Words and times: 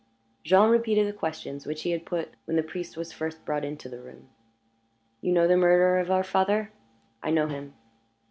Jean 0.43 0.71
repeated 0.71 1.07
the 1.07 1.13
questions 1.13 1.67
which 1.67 1.83
he 1.83 1.91
had 1.91 2.07
put 2.07 2.33
when 2.45 2.55
the 2.57 2.63
priest 2.63 2.97
was 2.97 3.11
first 3.13 3.45
brought 3.45 3.63
into 3.63 3.87
the 3.87 4.01
room. 4.01 4.29
"You 5.21 5.31
know 5.31 5.47
the 5.47 5.55
murderer 5.55 5.99
of 5.99 6.09
our 6.09 6.23
father?" 6.23 6.71
"I 7.21 7.29
know 7.29 7.45
him." 7.45 7.75